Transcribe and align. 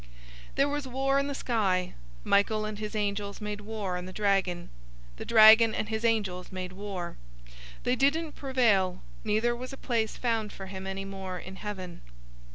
012:007 0.01 0.07
There 0.55 0.69
was 0.69 0.87
war 0.87 1.19
in 1.19 1.27
the 1.27 1.35
sky. 1.35 1.93
Michael 2.23 2.65
and 2.65 2.79
his 2.79 2.95
angels 2.95 3.39
made 3.39 3.61
war 3.61 3.97
on 3.99 4.05
the 4.07 4.11
dragon. 4.11 4.71
The 5.17 5.25
dragon 5.25 5.75
and 5.75 5.89
his 5.89 6.03
angels 6.03 6.51
made 6.51 6.71
war. 6.73 7.17
012:008 7.45 7.55
They 7.83 7.95
didn't 7.95 8.31
prevail, 8.31 9.03
neither 9.23 9.55
was 9.55 9.73
a 9.73 9.77
place 9.77 10.17
found 10.17 10.51
for 10.51 10.65
him 10.65 10.87
any 10.87 11.05
more 11.05 11.37
in 11.37 11.57
heaven. 11.57 12.01